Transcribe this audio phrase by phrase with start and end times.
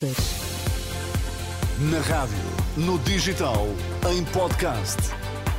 [0.00, 2.38] Na rádio,
[2.76, 3.66] no digital,
[4.08, 4.96] em podcast.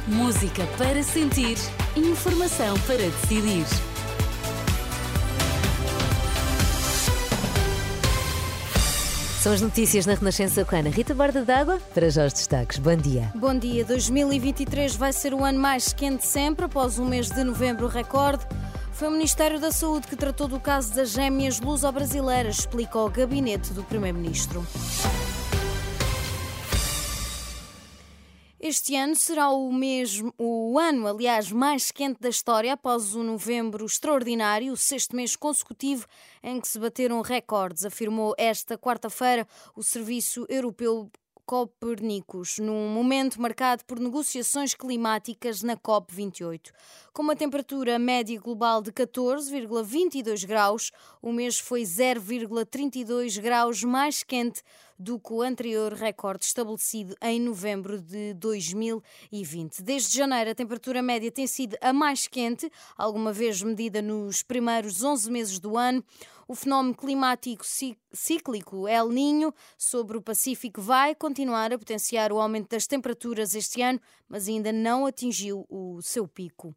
[0.07, 1.57] Música para sentir,
[1.93, 3.65] informação para decidir.
[9.41, 12.77] São as notícias na Renascença com a Ana Rita Borda d'Água para já os destaques.
[12.77, 13.33] Bom dia.
[13.35, 13.83] Bom dia.
[13.83, 18.45] 2023 vai ser o ano mais quente sempre, após um mês de novembro recorde.
[18.99, 23.71] Foi o Ministério da Saúde que tratou do caso das gêmeas luso-brasileiras, explica o gabinete
[23.71, 24.61] do Primeiro-Ministro.
[28.59, 33.85] Este ano será o mesmo, o ano, aliás, mais quente da história após o novembro
[33.85, 36.05] extraordinário, o sexto mês consecutivo
[36.43, 41.09] em que se bateram recordes, afirmou esta quarta-feira o Serviço Europeu
[41.49, 46.69] Copernicus, num momento marcado por negociações climáticas na COP28.
[47.11, 54.61] Com uma temperatura média global de 14,22 graus, o mês foi 0,32 graus mais quente
[54.99, 59.81] do que o anterior recorde estabelecido em novembro de 2020.
[59.81, 65.01] Desde janeiro, a temperatura média tem sido a mais quente, alguma vez medida nos primeiros
[65.01, 66.03] 11 meses do ano.
[66.49, 67.63] O fenómeno climático
[68.11, 73.81] cíclico El Ninho sobre o Pacífico vai continuar a potenciar o aumento das temperaturas este
[73.81, 76.75] ano, mas ainda não atingiu o seu pico.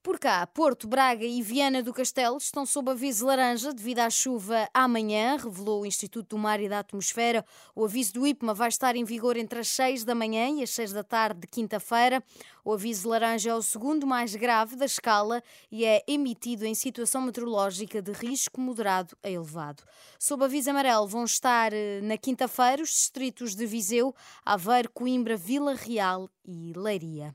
[0.00, 4.68] Por cá, Porto, Braga e Viana do Castelo estão sob aviso laranja devido à chuva
[4.72, 7.44] amanhã, revelou o Instituto do Mar e da Atmosfera.
[7.74, 10.70] O aviso do IPMA vai estar em vigor entre as 6 da manhã e as
[10.70, 12.22] 6 da tarde de quinta-feira.
[12.64, 17.20] O aviso laranja é o segundo mais grave da escala e é emitido em situação
[17.20, 19.82] meteorológica de risco moderado a elevado.
[20.16, 25.74] Sob aviso amarelo vão estar eh, na quinta-feira os distritos de Viseu, Aveiro, Coimbra, Vila
[25.74, 27.34] Real e Leiria.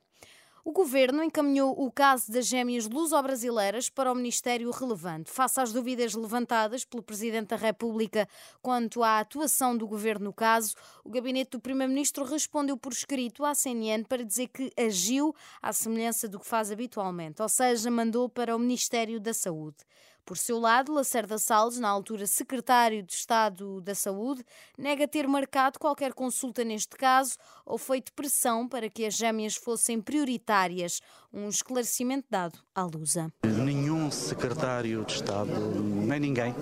[0.66, 5.30] O governo encaminhou o caso das gêmeas luso-brasileiras para o Ministério relevante.
[5.30, 8.30] Face às dúvidas levantadas pelo Presidente da República
[8.62, 13.54] quanto à atuação do governo no caso, o gabinete do Primeiro-Ministro respondeu por escrito à
[13.54, 18.56] CNN para dizer que agiu à semelhança do que faz habitualmente, ou seja, mandou para
[18.56, 19.84] o Ministério da Saúde.
[20.26, 24.42] Por seu lado, Lacerda Salles, na altura secretário de Estado da Saúde,
[24.78, 27.36] nega ter marcado qualquer consulta neste caso
[27.66, 31.02] ou feito pressão para que as gêmeas fossem prioritárias.
[31.34, 33.28] Um esclarecimento dado à Lusa.
[33.44, 36.54] Nenhum secretário de Estado, nem ninguém,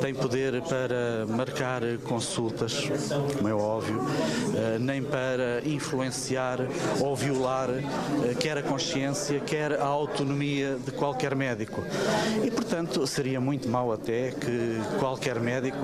[0.00, 2.74] tem poder para marcar consultas,
[3.36, 4.00] como é óbvio,
[4.56, 6.60] eh, nem para influenciar
[7.00, 11.82] ou violar eh, quer a consciência, quer a autonomia de qualquer médico.
[12.44, 15.76] E, portanto, seria muito mau até que qualquer médico,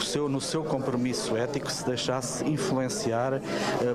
[0.00, 3.40] seu, no seu compromisso ético, se deixasse influenciar uh,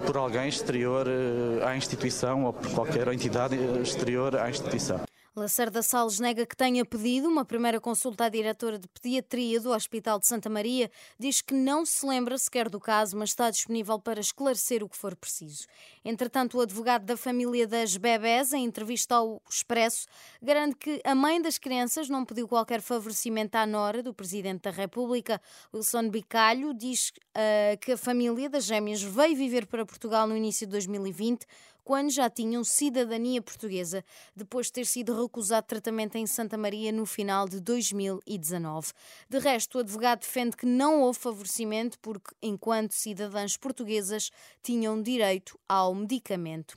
[0.06, 5.15] por alguém exterior uh, à instituição ou por qualquer entidade exterior à instituição.
[5.36, 10.18] Lacerda Salles nega que tenha pedido uma primeira consulta à diretora de pediatria do Hospital
[10.18, 10.90] de Santa Maria.
[11.20, 14.96] Diz que não se lembra sequer do caso, mas está disponível para esclarecer o que
[14.96, 15.68] for preciso.
[16.06, 20.08] Entretanto, o advogado da família das bebés, em entrevista ao Expresso,
[20.42, 24.72] garante que a mãe das crianças não pediu qualquer favorecimento à nora do Presidente da
[24.72, 25.42] República.
[25.74, 30.66] Wilson Bicalho diz uh, que a família das gêmeas veio viver para Portugal no início
[30.66, 31.46] de 2020
[31.86, 34.04] quando já tinham cidadania portuguesa,
[34.36, 38.92] depois de ter sido recusado tratamento em Santa Maria no final de 2019.
[39.30, 44.32] De resto, o advogado defende que não houve favorecimento porque, enquanto cidadãs portuguesas,
[44.64, 46.76] tinham direito ao medicamento.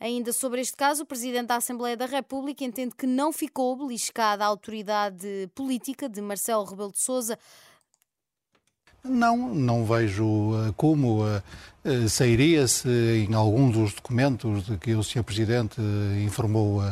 [0.00, 4.44] Ainda sobre este caso, o Presidente da Assembleia da República entende que não ficou beliscada
[4.44, 7.38] a autoridade política de Marcelo Rebelo de Sousa
[9.04, 11.42] não, não vejo eh, como eh,
[11.84, 12.88] eh, sairia se
[13.28, 15.22] em algum dos documentos de que o Sr.
[15.22, 15.80] Presidente
[16.24, 16.82] informou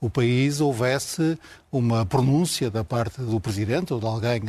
[0.00, 1.38] o país houvesse
[1.72, 4.42] uma pronúncia da parte do Presidente ou de alguém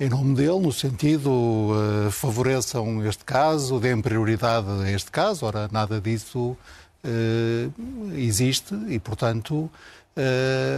[0.00, 1.70] em nome dele, no sentido
[2.10, 5.44] favoreçam este caso, deem prioridade a este caso.
[5.44, 6.56] Ora, nada disso
[8.16, 9.70] existe e, portanto,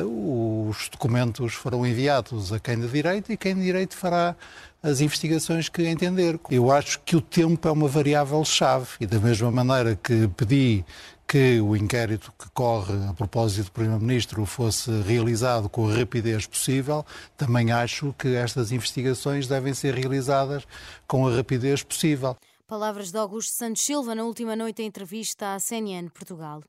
[0.04, 4.37] os documentos foram enviados a quem de direito e quem de direito fará
[4.82, 6.38] as investigações que entender.
[6.50, 10.84] Eu acho que o tempo é uma variável-chave e da mesma maneira que pedi
[11.27, 17.04] que o inquérito que corre a propósito do Primeiro-Ministro fosse realizado com a rapidez possível,
[17.36, 20.66] também acho que estas investigações devem ser realizadas
[21.07, 22.34] com a rapidez possível.
[22.66, 26.63] Palavras de Augusto Santos Silva na última noite em entrevista à CNN Portugal.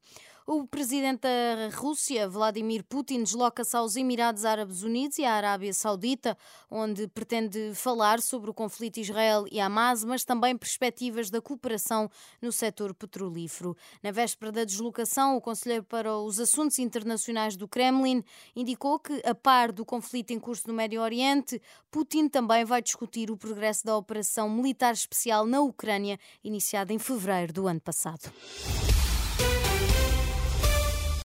[0.51, 6.35] O presidente da Rússia, Vladimir Putin, desloca-se aos Emirados Árabes Unidos e à Arábia Saudita,
[6.71, 12.09] onde pretende falar sobre o conflito Israel e Hamas, mas também perspectivas da cooperação
[12.41, 13.77] no setor petrolífero.
[14.01, 18.23] Na véspera da deslocação, o conselheiro para os Assuntos Internacionais do Kremlin
[18.55, 21.61] indicou que, a par do conflito em curso no Médio Oriente,
[21.91, 27.53] Putin também vai discutir o progresso da operação militar especial na Ucrânia, iniciada em fevereiro
[27.53, 28.33] do ano passado.